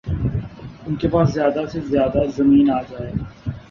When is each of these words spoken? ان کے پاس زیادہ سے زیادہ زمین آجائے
ان 0.85 0.95
کے 0.95 1.07
پاس 1.07 1.33
زیادہ 1.33 1.65
سے 1.71 1.79
زیادہ 1.89 2.21
زمین 2.37 2.71
آجائے 2.71 3.11